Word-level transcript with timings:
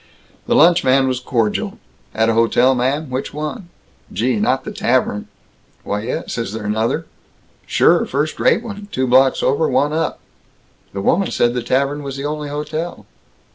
The 0.47 0.55
lunchman 0.55 1.07
was 1.07 1.19
cordial: 1.19 1.77
"At 2.15 2.27
a 2.27 2.33
hotel, 2.33 2.73
ma'am? 2.73 3.11
Which 3.11 3.35
one? 3.35 3.69
Gee, 4.11 4.37
not 4.37 4.63
the 4.63 4.71
Tavern?" 4.71 5.27
"Why 5.83 6.01
yes. 6.01 6.39
Is 6.39 6.53
there 6.53 6.65
another?" 6.65 7.05
"Sure. 7.67 8.07
First 8.07 8.39
rate 8.39 8.63
one, 8.63 8.87
two 8.91 9.05
blocks 9.05 9.43
over, 9.43 9.69
one 9.69 9.93
up." 9.93 10.19
"The 10.91 11.03
woman 11.03 11.29
said 11.29 11.53
the 11.53 11.61
Tavern 11.61 12.01
was 12.01 12.17
the 12.17 12.25
only 12.25 12.49
hotel." 12.49 13.05